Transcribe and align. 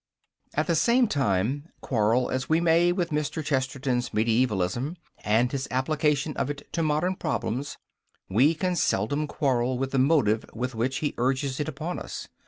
At 0.55 0.65
the 0.65 0.73
same 0.73 1.07
time, 1.07 1.65
quarrel 1.79 2.31
as 2.31 2.49
we 2.49 2.59
may 2.59 2.91
with 2.91 3.11
Mr. 3.11 3.45
Chesterton's 3.45 4.11
mediaevalism, 4.11 4.95
and 5.23 5.51
his 5.51 5.67
application 5.69 6.35
of 6.37 6.49
it 6.49 6.67
to 6.73 6.81
modern 6.81 7.15
problems, 7.15 7.77
we 8.27 8.55
can 8.55 8.75
seldom 8.75 9.27
quarrel 9.27 9.77
with 9.77 9.91
the 9.91 9.99
motive 9.99 10.43
with 10.55 10.73
which 10.73 10.97
he 11.05 11.13
urges 11.19 11.59
it 11.59 11.69
upon 11.69 11.99
us. 11.99 12.27